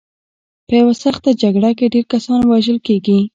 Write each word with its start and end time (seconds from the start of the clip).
په 0.67 0.73
یوه 0.79 0.93
سخته 1.03 1.29
جګړه 1.41 1.69
کې 1.77 1.85
ډېر 1.93 2.05
کسان 2.13 2.39
وژل 2.45 2.77
کېږي. 2.87 3.19